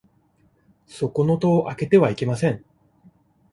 [0.87, 2.65] そこの戸を開けてはいけません。